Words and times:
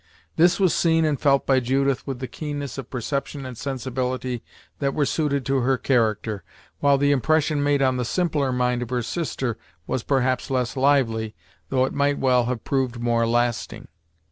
This 0.35 0.59
was 0.59 0.73
seen 0.73 1.05
and 1.05 1.21
felt 1.21 1.45
by 1.45 1.59
Judith 1.59 2.07
with 2.07 2.17
the 2.17 2.27
keenness 2.27 2.79
of 2.79 2.89
perception 2.89 3.45
and 3.45 3.55
sensibility 3.55 4.41
that 4.79 4.95
were 4.95 5.05
suited 5.05 5.45
to 5.45 5.57
her 5.59 5.77
character, 5.77 6.43
while 6.79 6.97
the 6.97 7.11
impression 7.11 7.61
made 7.61 7.83
on 7.83 7.97
the 7.97 8.03
simpler 8.03 8.51
mind 8.51 8.81
of 8.81 8.89
her 8.89 9.03
sister 9.03 9.59
was 9.85 10.01
perhaps 10.01 10.49
less 10.49 10.75
lively, 10.75 11.35
though 11.69 11.85
it 11.85 11.93
might 11.93 12.17
well 12.17 12.45
have 12.45 12.63
proved 12.63 12.99
more 12.99 13.27
lasting. 13.27 13.89